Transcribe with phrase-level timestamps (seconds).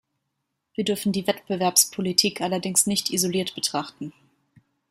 [0.73, 4.13] Wir dürfen die Wettbewerbspolitik allerdings nicht isoliert betrachten.